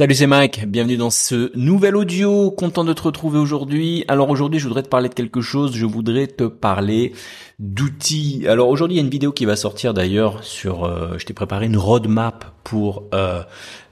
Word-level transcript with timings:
Salut, 0.00 0.14
c'est 0.14 0.26
Mike. 0.26 0.66
Bienvenue 0.66 0.96
dans 0.96 1.10
ce 1.10 1.54
nouvel 1.54 1.94
audio. 1.94 2.50
Content 2.50 2.84
de 2.84 2.94
te 2.94 3.02
retrouver 3.02 3.38
aujourd'hui. 3.38 4.02
Alors 4.08 4.30
aujourd'hui, 4.30 4.58
je 4.58 4.66
voudrais 4.66 4.82
te 4.82 4.88
parler 4.88 5.10
de 5.10 5.14
quelque 5.14 5.42
chose. 5.42 5.76
Je 5.76 5.84
voudrais 5.84 6.26
te 6.26 6.44
parler 6.44 7.12
d'outils. 7.58 8.46
Alors 8.48 8.70
aujourd'hui, 8.70 8.94
il 8.94 8.98
y 8.98 9.02
a 9.02 9.04
une 9.04 9.10
vidéo 9.10 9.30
qui 9.30 9.44
va 9.44 9.56
sortir 9.56 9.92
d'ailleurs 9.92 10.42
sur. 10.42 10.84
Euh, 10.84 11.18
je 11.18 11.26
t'ai 11.26 11.34
préparé 11.34 11.66
une 11.66 11.76
roadmap 11.76 12.46
pour 12.64 13.04
euh, 13.14 13.42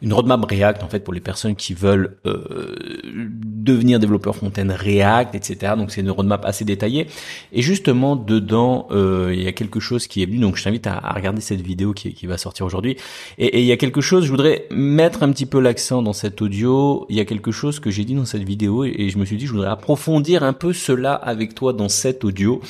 une 0.02 0.12
roadmap 0.12 0.44
React 0.44 0.82
en 0.82 0.88
fait 0.88 1.00
pour 1.00 1.14
les 1.14 1.20
personnes 1.20 1.56
qui 1.56 1.74
veulent 1.74 2.16
euh, 2.26 2.74
devenir 3.04 3.98
développeurs 3.98 4.36
front-end 4.36 4.68
React, 4.70 5.34
etc. 5.34 5.74
Donc 5.76 5.90
c'est 5.90 6.00
une 6.00 6.10
roadmap 6.10 6.44
assez 6.44 6.64
détaillée. 6.64 7.06
Et 7.52 7.62
justement 7.62 8.16
dedans, 8.16 8.86
euh, 8.90 9.32
il 9.34 9.42
y 9.42 9.46
a 9.46 9.52
quelque 9.52 9.80
chose 9.80 10.06
qui 10.06 10.22
est 10.22 10.26
venu. 10.26 10.38
Donc 10.38 10.56
je 10.56 10.64
t'invite 10.64 10.86
à, 10.86 10.98
regarder 11.14 11.40
cette 11.40 11.60
vidéo 11.60 11.92
qui, 11.92 12.12
qui 12.14 12.26
va 12.26 12.38
sortir 12.38 12.66
aujourd'hui. 12.66 12.96
Et, 13.38 13.46
et, 13.46 13.60
il 13.60 13.66
y 13.66 13.72
a 13.72 13.76
quelque 13.76 14.00
chose. 14.00 14.24
Je 14.24 14.30
voudrais 14.30 14.66
mettre 14.70 15.22
un 15.22 15.30
petit 15.30 15.46
peu 15.46 15.60
l'accent 15.60 16.02
dans 16.02 16.12
cet 16.12 16.42
audio. 16.42 17.06
Il 17.08 17.16
y 17.16 17.20
a 17.20 17.24
quelque 17.24 17.50
chose 17.50 17.80
que 17.80 17.90
j'ai 17.90 18.04
dit 18.04 18.14
dans 18.14 18.24
cette 18.24 18.44
vidéo 18.44 18.84
et, 18.84 18.94
et, 18.96 19.10
je 19.10 19.18
me 19.18 19.24
suis 19.24 19.36
dit 19.36 19.46
je 19.46 19.52
voudrais 19.52 19.70
approfondir 19.70 20.42
un 20.42 20.52
peu 20.52 20.72
cela 20.72 21.14
avec 21.14 21.54
toi 21.54 21.72
dans 21.72 21.88
cet 21.88 22.24
audio. 22.24 22.60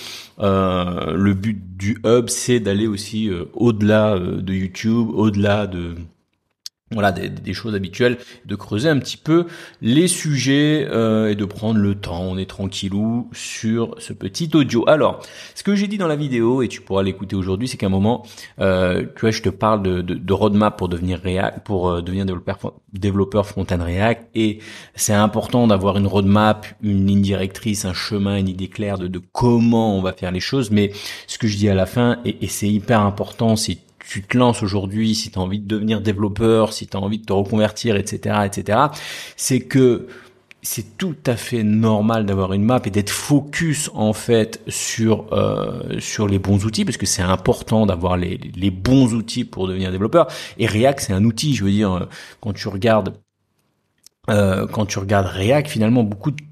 Euh, 0.41 1.17
le 1.17 1.35
but 1.35 1.59
du 1.77 1.99
hub, 2.05 2.29
c'est 2.29 2.61
d'aller 2.61 2.87
aussi 2.87 3.29
euh, 3.29 3.45
au-delà 3.55 4.15
euh, 4.15 4.41
de 4.41 4.55
YouTube, 4.55 5.09
au-delà 5.13 5.67
de 5.67 5.95
voilà 6.91 7.13
des, 7.13 7.29
des, 7.29 7.53
choses 7.53 7.75
habituelles, 7.75 8.17
de 8.47 8.55
creuser 8.57 8.89
un 8.89 8.99
petit 8.99 9.19
peu 9.19 9.47
les 9.83 10.09
sujets 10.09 10.87
euh, 10.91 11.31
et 11.31 11.35
de 11.35 11.45
prendre 11.45 11.79
le 11.79 11.95
temps. 11.95 12.23
On 12.23 12.39
est 12.39 12.49
tranquillou 12.49 13.29
sur 13.33 13.95
ce 13.99 14.15
petit 14.15 14.51
audio. 14.55 14.89
Alors, 14.89 15.21
ce 15.55 15.63
que 15.63 15.75
j'ai 15.75 15.87
dit 15.87 15.99
dans 15.99 16.07
la 16.07 16.17
vidéo 16.17 16.63
et 16.63 16.69
tu 16.69 16.81
pourras 16.81 17.03
l'écouter 17.03 17.37
aujourd'hui, 17.37 17.69
c'est 17.69 17.77
qu'à 17.77 17.87
un 17.87 17.91
moment, 17.91 18.25
euh, 18.61 19.05
tu 19.15 19.21
vois, 19.21 19.31
je 19.31 19.43
te 19.43 19.51
parle 19.51 19.83
de, 19.83 20.01
de, 20.01 20.15
de 20.15 20.33
roadmap 20.33 20.79
pour 20.79 20.89
devenir 20.89 21.21
React, 21.21 21.61
pour 21.65 21.91
euh, 21.91 22.01
devenir 22.01 22.25
développeur, 22.25 22.75
développeur 22.95 23.47
front-end 23.47 23.85
React, 23.85 24.29
et 24.35 24.61
c'est 24.95 25.13
important 25.13 25.67
d'avoir 25.67 25.99
une 25.99 26.07
roadmap, 26.07 26.67
une 26.83 27.07
ligne 27.07 27.23
directrice, 27.23 27.85
un 27.85 27.93
chemin, 27.95 28.39
une 28.39 28.49
idée 28.49 28.69
claire 28.69 28.97
de, 28.97 29.09
de, 29.09 29.21
comment 29.33 29.97
on 29.97 30.01
va 30.01 30.15
faire 30.15 30.31
les 30.31 30.41
choses. 30.41 30.71
Mais 30.71 30.93
ce 31.27 31.37
que 31.37 31.49
je 31.49 31.59
dis 31.59 31.69
à 31.69 31.75
la 31.75 31.87
fin, 31.87 32.19
et, 32.25 32.45
et 32.45 32.49
c'est 32.49 32.69
hyper 32.69 33.03
important, 33.03 33.57
si 33.57 33.79
tu 34.09 34.23
te 34.23 34.39
lances 34.39 34.63
aujourd'hui, 34.63 35.15
si 35.15 35.31
tu 35.31 35.39
as 35.39 35.43
envie 35.43 35.61
de 35.61 35.69
devenir 35.69 36.01
développeur, 36.01 36.73
si 36.73 36.87
tu 36.87 36.97
as 36.97 37.01
envie 37.01 37.19
de 37.19 37.27
te 37.27 37.33
reconvertir, 37.33 37.97
etc., 37.97 38.39
etc., 38.47 38.79
c'est 39.37 39.61
que 39.61 40.07
c'est 40.63 40.97
tout 40.97 41.17
à 41.27 41.37
fait 41.37 41.63
normal 41.63 42.25
d'avoir 42.27 42.53
une 42.55 42.65
map 42.65 42.81
et 42.85 42.91
d'être 42.91 43.11
focus 43.11 43.91
en 43.95 44.13
fait 44.13 44.61
sur 44.67 45.33
euh, 45.33 46.01
sur 46.01 46.27
les 46.27 46.41
bons 46.41 46.65
outils 46.65 46.85
parce 46.85 46.97
que 46.97 47.07
c'est 47.07 47.23
important 47.23 47.87
d'avoir 47.87 48.17
les, 48.17 48.41
les 48.57 48.71
bons 48.73 49.15
outils 49.15 49.45
pour 49.45 49.69
devenir 49.69 49.93
développeur 49.93 50.27
et 50.59 50.67
React 50.67 51.01
c'est 51.01 51.13
un 51.13 51.25
outil 51.25 51.55
je 51.55 51.63
veux 51.65 51.71
dire 51.71 52.09
quand 52.41 52.53
tu 52.55 52.67
regardes 52.67 53.15
euh, 54.29 54.67
quand 54.67 54.87
tu 54.87 54.99
regardes 54.99 55.27
React 55.27 55.69
finalement 55.69 56.03
beaucoup 56.03 56.31
de 56.31 56.43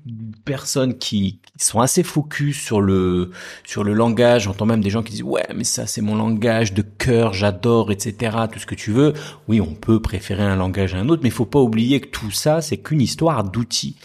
personnes 0.47 0.97
qui, 0.97 1.41
sont 1.59 1.81
assez 1.81 2.03
focus 2.03 2.61
sur 2.61 2.83
le 2.83 3.31
sur 3.65 3.83
le 3.83 3.95
langage. 3.95 4.43
J'entends 4.43 4.67
même 4.67 4.83
des 4.83 4.91
gens 4.91 5.03
qui 5.03 5.13
disent 5.13 5.23
ouais 5.23 5.47
mais 5.55 5.65
ça 5.65 5.87
c'est 5.87 6.03
mon 6.03 6.15
langage 6.15 6.75
de 6.75 6.83
cœur, 6.83 7.33
j'adore, 7.33 7.91
etc. 7.91 8.37
Tout 8.53 8.59
ce 8.59 8.67
que 8.67 8.75
tu 8.75 8.93
veux. 8.93 9.15
Oui, 9.49 9.63
on 9.63 9.75
peut 9.75 10.01
préférer 10.01 10.43
un 10.43 10.57
langage 10.57 10.95
à 10.95 10.99
un 10.99 11.09
autre, 11.09 11.23
mais 11.25 11.31
faut 11.31 11.47
pas 11.47 11.61
oublier 11.61 12.01
que 12.01 12.09
tout 12.09 12.31
ça 12.31 12.61
c'est 12.61 12.77
qu'une 12.77 13.01
histoire 13.01 13.43
d'outils. 13.43 13.97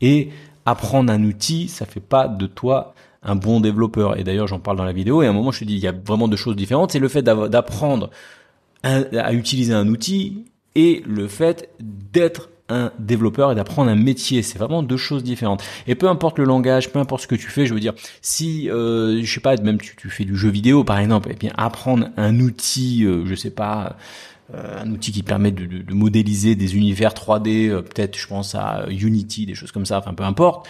Et 0.00 0.30
apprendre 0.66 1.12
un 1.12 1.22
outil, 1.22 1.68
ça 1.68 1.86
fait 1.86 2.00
pas 2.00 2.26
de 2.26 2.46
toi 2.46 2.94
un 3.22 3.36
bon 3.36 3.60
développeur. 3.60 4.18
Et 4.18 4.24
d'ailleurs 4.24 4.48
j'en 4.48 4.58
parle 4.58 4.76
dans 4.76 4.84
la 4.84 4.92
vidéo. 4.92 5.22
Et 5.22 5.26
à 5.26 5.30
un 5.30 5.32
moment 5.32 5.52
je 5.52 5.60
te 5.60 5.64
dis 5.64 5.74
il 5.74 5.80
y 5.80 5.88
a 5.88 5.92
vraiment 5.92 6.26
deux 6.26 6.36
choses 6.36 6.56
différentes. 6.56 6.90
C'est 6.90 6.98
le 6.98 7.08
fait 7.08 7.22
d'apprendre 7.22 8.10
à 8.82 9.32
utiliser 9.32 9.72
un 9.72 9.86
outil 9.86 10.44
et 10.74 11.02
le 11.06 11.28
fait 11.28 11.70
d'être 11.80 12.48
un 12.68 12.92
développeur 12.98 13.52
et 13.52 13.54
d'apprendre 13.54 13.90
un 13.90 13.96
métier. 13.96 14.42
C'est 14.42 14.58
vraiment 14.58 14.82
deux 14.82 14.96
choses 14.96 15.22
différentes. 15.22 15.62
Et 15.86 15.94
peu 15.94 16.08
importe 16.08 16.38
le 16.38 16.44
langage, 16.44 16.90
peu 16.90 16.98
importe 16.98 17.22
ce 17.22 17.26
que 17.26 17.34
tu 17.34 17.48
fais, 17.48 17.66
je 17.66 17.74
veux 17.74 17.80
dire, 17.80 17.94
si 18.22 18.70
euh, 18.70 19.20
je 19.22 19.32
sais 19.32 19.40
pas, 19.40 19.56
même 19.56 19.80
tu, 19.80 19.96
tu 19.96 20.10
fais 20.10 20.24
du 20.24 20.36
jeu 20.36 20.50
vidéo 20.50 20.84
par 20.84 20.98
exemple, 20.98 21.28
et 21.30 21.32
eh 21.34 21.38
bien 21.38 21.52
apprendre 21.56 22.08
un 22.16 22.38
outil, 22.40 23.04
euh, 23.04 23.24
je 23.26 23.34
sais 23.34 23.50
pas. 23.50 23.96
Euh, 24.54 24.82
un 24.82 24.90
outil 24.92 25.12
qui 25.12 25.22
permet 25.22 25.50
de, 25.50 25.66
de, 25.66 25.82
de 25.82 25.92
modéliser 25.92 26.54
des 26.54 26.74
univers 26.74 27.12
3D, 27.12 27.68
euh, 27.68 27.82
peut-être 27.82 28.16
je 28.16 28.26
pense 28.26 28.54
à 28.54 28.86
Unity, 28.88 29.44
des 29.44 29.54
choses 29.54 29.72
comme 29.72 29.84
ça, 29.84 29.98
enfin 29.98 30.14
peu 30.14 30.24
importe 30.24 30.66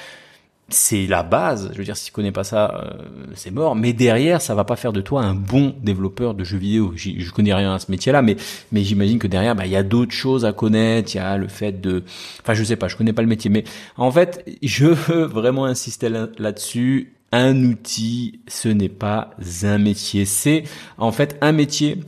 c'est 0.68 1.06
la 1.06 1.22
base. 1.22 1.70
Je 1.72 1.78
veux 1.78 1.84
dire, 1.84 1.96
si 1.96 2.06
tu 2.06 2.12
connais 2.12 2.32
pas 2.32 2.44
ça, 2.44 2.74
euh, 2.74 3.04
c'est 3.34 3.50
mort. 3.50 3.74
Mais 3.74 3.92
derrière, 3.92 4.42
ça 4.42 4.54
va 4.54 4.64
pas 4.64 4.76
faire 4.76 4.92
de 4.92 5.00
toi 5.00 5.22
un 5.22 5.34
bon 5.34 5.74
développeur 5.82 6.34
de 6.34 6.44
jeux 6.44 6.58
vidéo. 6.58 6.92
Je 6.96 7.30
connais 7.30 7.54
rien 7.54 7.74
à 7.74 7.78
ce 7.78 7.90
métier-là, 7.90 8.22
mais 8.22 8.36
mais 8.72 8.84
j'imagine 8.84 9.18
que 9.18 9.26
derrière, 9.26 9.54
bah 9.54 9.66
il 9.66 9.72
y 9.72 9.76
a 9.76 9.82
d'autres 9.82 10.12
choses 10.12 10.44
à 10.44 10.52
connaître. 10.52 11.14
Il 11.14 11.18
y 11.18 11.20
a 11.20 11.36
le 11.38 11.48
fait 11.48 11.80
de, 11.80 12.04
enfin 12.42 12.54
je 12.54 12.64
sais 12.64 12.76
pas, 12.76 12.88
je 12.88 12.96
connais 12.96 13.12
pas 13.12 13.22
le 13.22 13.28
métier, 13.28 13.50
mais 13.50 13.64
en 13.96 14.10
fait, 14.10 14.44
je 14.62 14.86
veux 14.86 15.24
vraiment 15.24 15.64
insister 15.64 16.08
là-dessus. 16.38 17.14
un 17.32 17.62
outil, 17.64 18.40
ce 18.48 18.68
n'est 18.68 18.88
pas 18.88 19.30
un 19.62 19.78
métier. 19.78 20.24
C'est 20.24 20.64
en 20.98 21.12
fait 21.12 21.36
un 21.40 21.52
métier. 21.52 22.00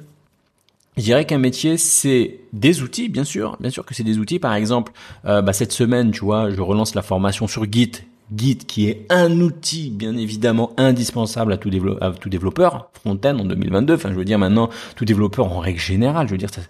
Je 0.97 1.03
dirais 1.05 1.25
qu'un 1.25 1.39
métier, 1.39 1.79
c'est 1.79 2.41
des 2.53 2.83
outils, 2.83 3.09
bien 3.09 3.25
sûr, 3.25 3.57
bien 3.61 3.71
sûr 3.71 3.87
que 3.87 3.95
c'est 3.95 4.03
des 4.03 4.19
outils. 4.19 4.39
Par 4.39 4.55
exemple, 4.55 4.93
euh, 5.25 5.41
bah, 5.41 5.53
cette 5.53 5.73
semaine, 5.73 6.11
tu 6.11 6.25
vois, 6.25 6.51
je 6.51 6.61
relance 6.61 6.95
la 6.95 7.03
formation 7.03 7.47
sur 7.47 7.71
Git 7.71 7.93
Git 8.35 8.59
qui 8.59 8.89
est 8.89 9.07
un 9.11 9.41
outil 9.41 9.91
bien 9.91 10.17
évidemment 10.17 10.73
indispensable 10.77 11.53
à 11.53 11.57
tout, 11.57 11.71
à 12.01 12.13
tout 12.13 12.29
développeur 12.29 12.91
front-end 12.95 13.39
en 13.39 13.45
2022. 13.45 13.95
Enfin, 13.95 14.11
je 14.11 14.15
veux 14.15 14.25
dire 14.25 14.39
maintenant 14.39 14.71
tout 14.97 15.05
développeur 15.05 15.53
en 15.53 15.59
règle 15.59 15.81
générale. 15.81 16.27
Je 16.27 16.33
veux 16.33 16.39
dire 16.39 16.53
ça, 16.53 16.63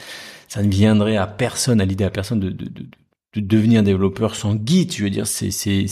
ça 0.49 0.63
ne 0.63 0.71
viendrait 0.71 1.17
à 1.17 1.27
personne, 1.27 1.81
à 1.81 1.85
l'idée 1.85 2.05
à 2.05 2.11
personne 2.11 2.41
de, 2.41 2.51
de, 2.51 2.65
de, 2.65 2.87
de, 3.35 3.41
devenir 3.41 3.83
développeur 3.83 4.35
sans 4.35 4.57
Git. 4.65 4.89
Je 4.91 5.05
veux 5.05 5.11
dire 5.11 5.27
c'est 5.27 5.51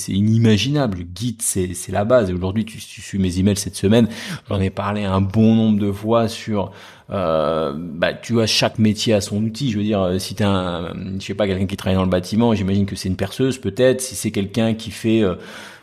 inimaginable. 0.08 1.06
Git 1.14 1.38
c'est 1.40 1.74
c'est 1.74 1.92
la 1.92 2.04
base. 2.04 2.30
Aujourd'hui, 2.32 2.64
tu, 2.64 2.78
tu 2.78 3.00
suis 3.00 3.18
mes 3.18 3.38
emails 3.38 3.56
cette 3.56 3.76
semaine. 3.76 4.08
J'en 4.48 4.60
ai 4.60 4.70
parlé 4.70 5.04
un 5.04 5.20
bon 5.20 5.54
nombre 5.54 5.78
de 5.78 5.92
fois 5.92 6.28
sur 6.28 6.72
euh, 7.10 7.72
bah, 7.76 8.12
tu 8.12 8.34
vois, 8.34 8.46
chaque 8.46 8.78
métier 8.78 9.14
a 9.14 9.20
son 9.20 9.42
outil. 9.42 9.70
Je 9.70 9.78
veux 9.78 9.84
dire, 9.84 10.20
si 10.20 10.34
t'es 10.34 10.44
un, 10.44 10.92
je 11.18 11.24
sais 11.24 11.34
pas, 11.34 11.46
quelqu'un 11.46 11.66
qui 11.66 11.76
travaille 11.76 11.96
dans 11.96 12.04
le 12.04 12.10
bâtiment, 12.10 12.54
j'imagine 12.54 12.86
que 12.86 12.96
c'est 12.96 13.08
une 13.08 13.16
perceuse 13.16 13.58
peut-être. 13.58 14.00
Si 14.00 14.14
c'est 14.14 14.30
quelqu'un 14.30 14.74
qui 14.74 14.90
fait 14.90 15.22
euh, 15.22 15.36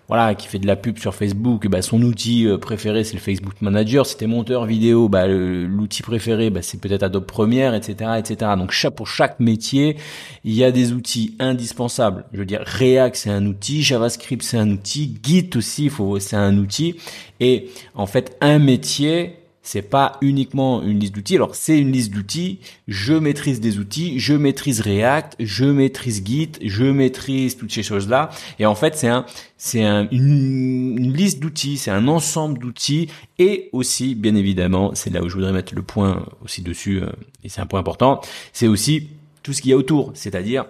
voilà, 0.07 0.35
qui 0.35 0.47
fait 0.47 0.59
de 0.59 0.67
la 0.67 0.75
pub 0.75 0.97
sur 0.97 1.15
Facebook, 1.15 1.67
bah, 1.67 1.81
son 1.81 2.01
outil 2.01 2.47
euh, 2.47 2.57
préféré 2.57 3.03
c'est 3.03 3.13
le 3.13 3.19
Facebook 3.19 3.61
Manager. 3.61 4.05
Si 4.05 4.17
t'es 4.17 4.27
monteur 4.27 4.65
vidéo, 4.65 5.09
bah, 5.09 5.27
l'outil 5.27 6.03
préféré 6.03 6.49
bah, 6.49 6.61
c'est 6.61 6.79
peut-être 6.79 7.03
Adobe 7.03 7.25
Premiere, 7.25 7.73
etc., 7.73 8.11
etc. 8.17 8.51
Donc 8.57 8.73
pour 8.95 9.07
chaque 9.07 9.39
métier, 9.39 9.97
il 10.43 10.53
y 10.53 10.63
a 10.63 10.71
des 10.71 10.93
outils 10.93 11.35
indispensables. 11.39 12.25
Je 12.33 12.39
veux 12.39 12.45
dire, 12.45 12.61
React 12.65 13.15
c'est 13.15 13.31
un 13.31 13.45
outil, 13.45 13.81
JavaScript 13.81 14.43
c'est 14.43 14.57
un 14.57 14.69
outil, 14.69 15.17
Git 15.23 15.49
aussi, 15.55 15.91
c'est 16.19 16.35
un 16.35 16.57
outil. 16.57 16.95
Et 17.39 17.69
en 17.95 18.05
fait, 18.05 18.37
un 18.41 18.59
métier 18.59 19.44
c'est 19.65 19.81
pas 19.81 20.17
uniquement 20.21 20.83
une 20.83 20.99
liste 20.99 21.15
d'outils. 21.15 21.35
Alors 21.35 21.55
c'est 21.55 21.77
une 21.77 21.91
liste 21.91 22.13
d'outils. 22.13 22.59
Je 22.87 23.13
maîtrise 23.13 23.59
des 23.59 23.79
outils, 23.79 24.19
je 24.19 24.35
maîtrise 24.35 24.79
React, 24.79 25.35
je 25.39 25.65
maîtrise 25.65 26.23
Git, 26.23 26.51
je 26.63 26.83
maîtrise 26.83 27.57
toutes 27.57 27.71
ces 27.71 27.81
choses-là. 27.81 28.29
Et 28.59 28.67
en 28.67 28.75
fait 28.75 28.95
c'est 28.95 29.07
un, 29.07 29.25
c'est 29.57 29.83
un, 29.83 30.07
une, 30.11 30.97
une, 30.99 31.13
liste 31.13 31.39
d'outils, 31.39 31.77
c'est 31.77 31.89
un 31.89 32.07
ensemble 32.07 32.59
d'outils 32.59 33.09
et 33.39 33.69
aussi 33.71 34.13
bien 34.13 34.35
évidemment, 34.35 34.91
c'est 34.93 35.09
là 35.09 35.23
où 35.23 35.29
je 35.29 35.35
voudrais 35.35 35.51
mettre 35.51 35.73
le 35.73 35.81
point 35.81 36.27
aussi 36.43 36.61
dessus 36.61 37.01
euh, 37.01 37.09
et 37.43 37.49
c'est 37.49 37.59
un 37.59 37.65
point 37.65 37.79
important. 37.79 38.21
C'est 38.53 38.67
aussi 38.67 39.09
tout 39.41 39.51
ce 39.51 39.63
qu'il 39.63 39.71
y 39.71 39.73
a 39.73 39.77
autour, 39.77 40.11
c'est-à-dire 40.13 40.65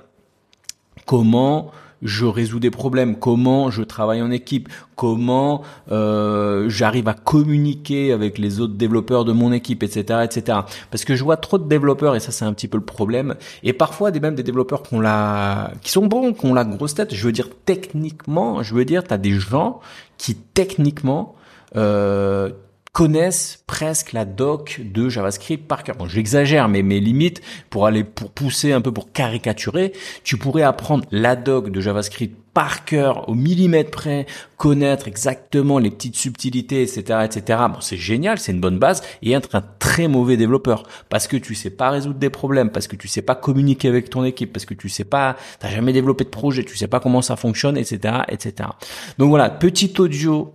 comment 1.06 1.71
je 2.01 2.25
résous 2.25 2.59
des 2.59 2.71
problèmes, 2.71 3.18
comment 3.18 3.69
je 3.71 3.83
travaille 3.83 4.21
en 4.21 4.31
équipe, 4.31 4.69
comment 4.95 5.63
euh, 5.92 6.69
j'arrive 6.69 7.07
à 7.07 7.13
communiquer 7.13 8.12
avec 8.12 8.38
les 8.38 8.59
autres 8.59 8.75
développeurs 8.75 9.25
de 9.25 9.31
mon 9.31 9.51
équipe, 9.51 9.83
etc., 9.83 10.21
etc. 10.24 10.59
Parce 10.92 11.06
que 11.06 11.15
je 11.15 11.24
vois 11.24 11.38
trop 11.38 11.57
de 11.57 11.68
développeurs 11.68 12.15
et 12.15 12.19
ça 12.19 12.31
c'est 12.31 12.45
un 12.45 12.53
petit 12.53 12.68
peu 12.68 12.77
le 12.77 12.83
problème. 12.83 13.36
Et 13.63 13.74
parfois 13.74 14.12
des 14.12 14.19
même 14.19 14.36
des 14.36 14.44
développeurs 14.44 14.83
qui 14.83 14.94
ont 14.94 15.00
la, 15.00 15.71
qui 15.81 15.92
sont 15.92 16.06
bons, 16.06 16.33
qui 16.33 16.45
ont 16.45 16.53
la 16.53 16.65
grosse 16.65 16.95
tête. 16.95 17.13
Je 17.13 17.25
veux 17.25 17.31
dire 17.31 17.50
techniquement, 17.65 18.63
je 18.63 18.74
veux 18.74 18.86
dire 18.86 19.03
t'as 19.03 19.18
des 19.18 19.33
gens 19.33 19.80
qui 20.18 20.36
techniquement 20.36 21.36
euh, 21.75 22.51
connaissent 22.95 23.62
presque 23.68 24.13
la 24.13 24.24
doc 24.24 24.80
de 24.81 25.09
JavaScript 25.09 25.68
par 25.68 25.83
cœur. 25.83 25.97
Bon, 25.97 26.07
j'exagère, 26.07 26.69
mais 26.69 26.81
mes 26.81 27.01
limites 27.01 27.42
pour 27.69 27.88
aller 27.88 28.06
pour 28.06 28.31
pousser 28.31 28.71
un 28.71 28.80
peu 28.80 28.94
pour 28.94 29.12
caricaturer, 29.12 29.92
tu 30.24 30.38
pourrais 30.38 30.62
apprendre 30.62 31.03
la 31.12 31.36
doc 31.36 31.71
de 31.71 31.81
JavaScript 31.81 32.38
par 32.53 32.86
cœur, 32.86 33.27
au 33.27 33.33
millimètre 33.33 33.92
près, 33.92 34.25
connaître 34.56 35.09
exactement 35.09 35.77
les 35.77 35.92
petites 35.92 36.15
subtilités, 36.15 36.83
etc., 36.83 37.19
etc. 37.25 37.59
Bon, 37.68 37.81
c'est 37.81 37.97
génial, 37.97 38.39
c'est 38.39 38.53
une 38.53 38.62
bonne 38.62 38.80
base, 38.80 39.03
et 39.21 39.33
être 39.33 39.56
un 39.56 39.63
très 39.77 40.07
mauvais 40.07 40.38
développeur 40.38 40.83
parce 41.09 41.27
que 41.27 41.36
tu 41.36 41.53
sais 41.53 41.71
pas 41.71 41.89
résoudre 41.89 42.18
des 42.18 42.30
problèmes, 42.30 42.69
parce 42.69 42.88
que 42.88 42.95
tu 42.95 43.09
sais 43.09 43.21
pas 43.21 43.36
communiquer 43.36 43.89
avec 43.89 44.09
ton 44.09 44.24
équipe, 44.24 44.53
parce 44.53 44.63
que 44.63 44.74
tu 44.74 44.88
sais 44.88 45.03
pas, 45.03 45.36
t'as 45.59 45.69
jamais 45.69 45.92
développé 45.92 46.24
de 46.24 46.30
projet, 46.30 46.63
tu 46.63 46.77
sais 46.77 46.88
pas 46.88 47.01
comment 47.01 47.21
ça 47.21 47.36
fonctionne, 47.36 47.75
etc., 47.75 48.19
etc. 48.30 48.69
Donc 49.18 49.31
voilà, 49.31 49.50
petit 49.50 49.94
audio 50.00 50.55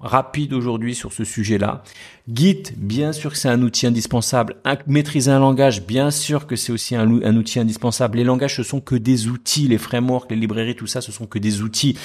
rapide 0.00 0.52
aujourd'hui 0.52 0.94
sur 0.94 1.12
ce 1.12 1.24
sujet-là. 1.24 1.82
Git, 2.32 2.62
bien 2.76 3.12
sûr 3.12 3.32
que 3.32 3.36
c'est 3.36 3.48
un 3.48 3.62
outil 3.62 3.86
indispensable. 3.86 4.56
maîtriser 4.86 5.30
un 5.30 5.40
langage, 5.40 5.86
bien 5.86 6.10
sûr 6.10 6.46
que 6.46 6.56
c'est 6.56 6.72
aussi 6.72 6.94
un, 6.94 7.36
outil 7.36 7.58
indispensable. 7.58 8.18
Les 8.18 8.24
langages, 8.24 8.56
ce 8.56 8.62
sont 8.62 8.80
que 8.80 8.94
des 8.94 9.28
outils. 9.28 9.68
Les 9.68 9.78
frameworks, 9.78 10.30
les 10.30 10.36
librairies, 10.36 10.76
tout 10.76 10.86
ça, 10.86 11.00
ce 11.00 11.12
sont 11.12 11.26
que 11.26 11.38
des 11.38 11.62
outils. 11.62 11.98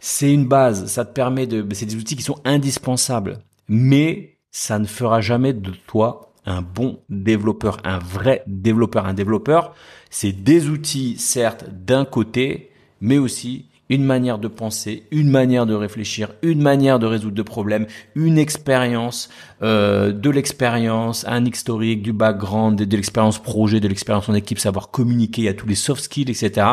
C'est 0.00 0.32
une 0.32 0.46
base. 0.46 0.86
Ça 0.86 1.04
te 1.04 1.12
permet 1.12 1.46
de, 1.46 1.66
c'est 1.72 1.86
des 1.86 1.96
outils 1.96 2.16
qui 2.16 2.22
sont 2.22 2.40
indispensables. 2.44 3.38
Mais 3.68 4.38
ça 4.50 4.78
ne 4.78 4.86
fera 4.86 5.20
jamais 5.20 5.52
de 5.52 5.72
toi 5.86 6.32
un 6.46 6.62
bon 6.62 7.00
développeur, 7.08 7.78
un 7.84 7.98
vrai 7.98 8.42
développeur. 8.46 9.06
Un 9.06 9.14
développeur, 9.14 9.74
c'est 10.10 10.32
des 10.32 10.68
outils, 10.68 11.16
certes, 11.18 11.66
d'un 11.70 12.04
côté, 12.04 12.70
mais 13.00 13.18
aussi 13.18 13.69
une 13.90 14.04
manière 14.04 14.38
de 14.38 14.48
penser, 14.48 15.02
une 15.10 15.28
manière 15.28 15.66
de 15.66 15.74
réfléchir, 15.74 16.32
une 16.42 16.62
manière 16.62 17.00
de 17.00 17.06
résoudre 17.06 17.34
de 17.34 17.42
problèmes, 17.42 17.86
une 18.14 18.38
expérience, 18.38 19.28
euh, 19.62 20.12
de 20.12 20.30
l'expérience, 20.30 21.26
un 21.26 21.44
historique, 21.44 22.00
du 22.00 22.12
background, 22.12 22.80
de, 22.80 22.96
l'expérience 22.96 23.38
projet, 23.38 23.80
de 23.80 23.88
l'expérience 23.88 24.28
en 24.28 24.34
équipe, 24.34 24.60
savoir 24.60 24.90
communiquer, 24.90 25.48
à 25.48 25.54
tous 25.54 25.66
les 25.66 25.74
soft 25.74 26.04
skills, 26.04 26.30
etc. 26.30 26.66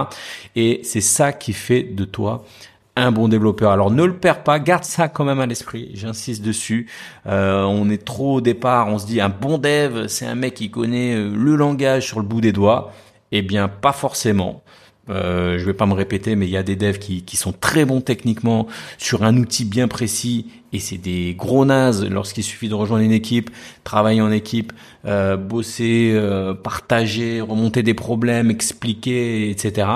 Et 0.55 0.81
c'est 0.83 1.01
ça 1.01 1.33
qui 1.33 1.53
fait 1.53 1.83
de 1.83 2.05
toi 2.05 2.45
un 2.95 3.11
bon 3.11 3.27
développeur. 3.27 3.71
Alors 3.71 3.89
ne 3.89 4.03
le 4.03 4.17
perds 4.17 4.43
pas, 4.43 4.59
garde 4.59 4.83
ça 4.83 5.07
quand 5.07 5.25
même 5.25 5.39
à 5.39 5.47
l'esprit, 5.47 5.91
j'insiste 5.95 6.43
dessus. 6.43 6.87
Euh, 7.25 7.63
on 7.63 7.89
est 7.89 8.03
trop 8.03 8.35
au 8.35 8.41
départ, 8.41 8.87
on 8.89 8.99
se 8.99 9.07
dit 9.07 9.21
un 9.21 9.29
bon 9.29 9.57
dev, 9.57 10.07
c'est 10.07 10.25
un 10.25 10.35
mec 10.35 10.53
qui 10.53 10.69
connaît 10.69 11.15
euh, 11.15 11.33
le 11.35 11.55
langage 11.55 12.05
sur 12.05 12.19
le 12.19 12.25
bout 12.25 12.41
des 12.41 12.51
doigts. 12.51 12.93
Eh 13.31 13.41
bien, 13.41 13.67
pas 13.67 13.91
forcément. 13.91 14.63
Euh, 15.09 15.57
je 15.57 15.65
vais 15.65 15.73
pas 15.73 15.85
me 15.85 15.93
répéter, 15.93 16.35
mais 16.35 16.47
il 16.47 16.51
y 16.51 16.57
a 16.57 16.63
des 16.63 16.75
devs 16.75 16.99
qui, 16.99 17.37
sont 17.37 17.53
très 17.53 17.85
bons 17.85 18.01
techniquement 18.01 18.67
sur 18.97 19.23
un 19.23 19.37
outil 19.37 19.63
bien 19.63 19.87
précis 19.87 20.47
et 20.73 20.79
c'est 20.79 20.97
des 20.97 21.35
gros 21.37 21.65
nazes 21.65 22.09
lorsqu'il 22.09 22.43
suffit 22.43 22.67
de 22.67 22.73
rejoindre 22.73 23.03
une 23.03 23.11
équipe, 23.11 23.49
travailler 23.83 24.21
en 24.21 24.31
équipe, 24.31 24.73
euh, 25.05 25.37
bosser, 25.37 26.11
euh, 26.13 26.53
partager, 26.53 27.41
remonter 27.41 27.83
des 27.83 27.93
problèmes, 27.93 28.49
expliquer, 28.49 29.49
etc. 29.49 29.87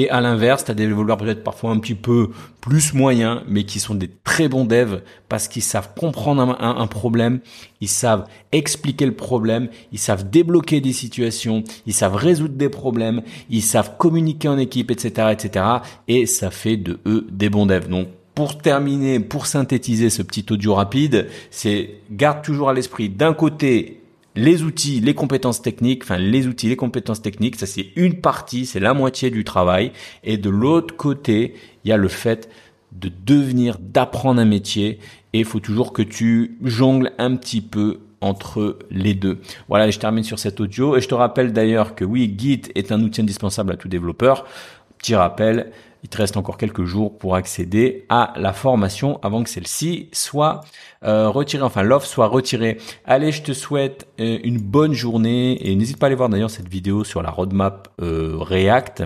Et 0.00 0.08
à 0.10 0.20
l'inverse, 0.20 0.64
tu 0.64 0.70
as 0.70 0.74
des 0.74 0.86
développeurs 0.86 1.16
peut-être 1.16 1.42
parfois 1.42 1.72
un 1.72 1.78
petit 1.80 1.96
peu 1.96 2.30
plus 2.60 2.94
moyens, 2.94 3.40
mais 3.48 3.64
qui 3.64 3.80
sont 3.80 3.96
des 3.96 4.08
très 4.22 4.46
bons 4.46 4.64
devs 4.64 5.00
parce 5.28 5.48
qu'ils 5.48 5.62
savent 5.62 5.90
comprendre 5.98 6.56
un, 6.60 6.86
problème, 6.86 7.40
ils 7.80 7.88
savent 7.88 8.24
expliquer 8.52 9.06
le 9.06 9.14
problème, 9.16 9.68
ils 9.90 9.98
savent 9.98 10.30
débloquer 10.30 10.80
des 10.80 10.92
situations, 10.92 11.64
ils 11.84 11.94
savent 11.94 12.14
résoudre 12.14 12.54
des 12.54 12.68
problèmes, 12.68 13.22
ils 13.50 13.60
savent 13.60 13.96
communiquer 13.96 14.46
en 14.46 14.56
équipe, 14.56 14.92
etc., 14.92 15.30
etc. 15.32 15.64
Et 16.06 16.26
ça 16.26 16.52
fait 16.52 16.76
de 16.76 17.00
eux 17.04 17.26
des 17.32 17.50
bons 17.50 17.66
devs. 17.66 17.88
Donc 17.88 18.06
pour 18.36 18.56
terminer, 18.56 19.18
pour 19.18 19.46
synthétiser 19.46 20.10
ce 20.10 20.22
petit 20.22 20.46
audio 20.52 20.74
rapide, 20.74 21.26
c'est 21.50 22.02
garde 22.08 22.42
toujours 22.42 22.68
à 22.68 22.72
l'esprit 22.72 23.08
d'un 23.08 23.34
côté 23.34 23.97
les 24.38 24.62
outils, 24.62 25.00
les 25.00 25.14
compétences 25.14 25.60
techniques, 25.60 26.04
enfin 26.04 26.16
les 26.16 26.46
outils, 26.46 26.68
les 26.68 26.76
compétences 26.76 27.20
techniques, 27.20 27.56
ça 27.56 27.66
c'est 27.66 27.88
une 27.96 28.20
partie, 28.20 28.66
c'est 28.66 28.80
la 28.80 28.94
moitié 28.94 29.30
du 29.30 29.42
travail. 29.42 29.90
Et 30.22 30.36
de 30.36 30.48
l'autre 30.48 30.96
côté, 30.96 31.54
il 31.84 31.88
y 31.88 31.92
a 31.92 31.96
le 31.96 32.08
fait 32.08 32.48
de 32.92 33.10
devenir, 33.26 33.78
d'apprendre 33.80 34.40
un 34.40 34.44
métier. 34.44 35.00
Et 35.32 35.40
il 35.40 35.44
faut 35.44 35.60
toujours 35.60 35.92
que 35.92 36.02
tu 36.02 36.56
jongles 36.62 37.12
un 37.18 37.34
petit 37.36 37.60
peu 37.60 37.98
entre 38.20 38.78
les 38.90 39.14
deux. 39.14 39.38
Voilà, 39.68 39.90
je 39.90 39.98
termine 39.98 40.24
sur 40.24 40.38
cet 40.38 40.60
audio. 40.60 40.96
Et 40.96 41.00
je 41.00 41.08
te 41.08 41.14
rappelle 41.14 41.52
d'ailleurs 41.52 41.96
que 41.96 42.04
oui, 42.04 42.32
Git 42.38 42.62
est 42.76 42.92
un 42.92 43.02
outil 43.02 43.20
indispensable 43.20 43.72
à 43.72 43.76
tout 43.76 43.88
développeur. 43.88 44.46
Petit 44.98 45.16
rappel, 45.16 45.72
il 46.02 46.08
te 46.08 46.16
reste 46.16 46.36
encore 46.36 46.56
quelques 46.56 46.84
jours 46.84 47.18
pour 47.18 47.34
accéder 47.34 48.04
à 48.08 48.32
la 48.36 48.52
formation 48.52 49.18
avant 49.22 49.42
que 49.42 49.50
celle-ci 49.50 50.08
soit 50.12 50.62
euh, 51.04 51.28
retirée, 51.28 51.62
enfin 51.62 51.82
l'offre 51.82 52.06
soit 52.06 52.28
retirée. 52.28 52.78
Allez, 53.04 53.32
je 53.32 53.42
te 53.42 53.52
souhaite 53.52 54.06
euh, 54.20 54.38
une 54.44 54.58
bonne 54.58 54.92
journée 54.92 55.68
et 55.68 55.74
n'hésite 55.74 55.98
pas 55.98 56.06
à 56.06 56.08
aller 56.08 56.16
voir 56.16 56.28
d'ailleurs 56.28 56.50
cette 56.50 56.68
vidéo 56.68 57.04
sur 57.04 57.22
la 57.22 57.30
roadmap 57.30 57.88
euh, 58.00 58.36
React. 58.38 59.04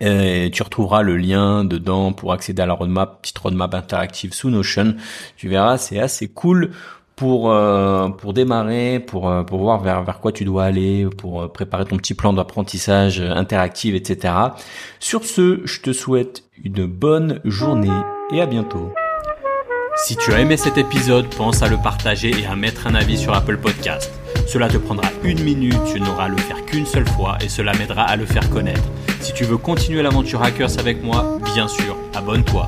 Tu 0.00 0.62
retrouveras 0.62 1.00
le 1.00 1.16
lien 1.16 1.64
dedans 1.64 2.12
pour 2.12 2.34
accéder 2.34 2.60
à 2.60 2.66
la 2.66 2.74
roadmap, 2.74 3.22
petite 3.22 3.38
roadmap 3.38 3.72
interactive 3.74 4.34
sous 4.34 4.50
Notion. 4.50 4.96
Tu 5.36 5.48
verras, 5.48 5.78
c'est 5.78 5.98
assez 5.98 6.28
cool 6.28 6.72
pour 7.16 7.50
euh, 7.50 8.08
pour 8.08 8.32
démarrer, 8.32 9.00
pour 9.00 9.28
euh, 9.28 9.42
pour 9.42 9.60
voir 9.60 9.80
vers 9.80 10.02
vers 10.02 10.20
quoi 10.20 10.32
tu 10.32 10.44
dois 10.44 10.64
aller, 10.64 11.06
pour 11.18 11.42
euh, 11.42 11.48
préparer 11.48 11.84
ton 11.84 11.96
petit 11.96 12.14
plan 12.14 12.32
d'apprentissage 12.32 13.20
interactif, 13.20 13.94
etc. 13.94 14.34
Sur 14.98 15.24
ce, 15.24 15.60
je 15.64 15.80
te 15.80 15.92
souhaite 15.92 16.44
une 16.62 16.86
bonne 16.86 17.40
journée 17.44 17.88
et 18.32 18.40
à 18.40 18.46
bientôt. 18.46 18.92
Si 19.96 20.16
tu 20.16 20.32
as 20.32 20.40
aimé 20.40 20.56
cet 20.56 20.76
épisode, 20.76 21.26
pense 21.36 21.62
à 21.62 21.68
le 21.68 21.76
partager 21.76 22.30
et 22.30 22.46
à 22.46 22.56
mettre 22.56 22.88
un 22.88 22.96
avis 22.96 23.16
sur 23.16 23.32
Apple 23.32 23.58
Podcast. 23.58 24.12
Cela 24.48 24.68
te 24.68 24.76
prendra 24.76 25.08
une 25.22 25.40
minute, 25.42 25.78
tu 25.92 26.00
n'auras 26.00 26.24
à 26.24 26.28
le 26.28 26.36
faire 26.36 26.64
qu'une 26.66 26.84
seule 26.84 27.06
fois 27.06 27.38
et 27.40 27.48
cela 27.48 27.72
m'aidera 27.74 28.02
à 28.02 28.16
le 28.16 28.26
faire 28.26 28.50
connaître. 28.50 28.82
Si 29.20 29.32
tu 29.32 29.44
veux 29.44 29.56
continuer 29.56 30.02
l'aventure 30.02 30.42
Hackers 30.42 30.78
avec 30.80 31.02
moi, 31.02 31.38
bien 31.54 31.68
sûr, 31.68 31.96
abonne-toi. 32.12 32.66